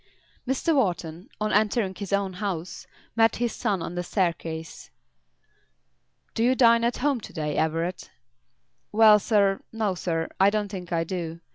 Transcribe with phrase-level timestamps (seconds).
[0.47, 0.73] Mr.
[0.73, 4.89] Wharton, on entering his own house, met his son on the staircase.
[6.33, 8.09] "Do you dine at home to day, Everett?"
[8.91, 10.29] "Well, sir; no, sir.
[10.39, 11.39] I don't think I do.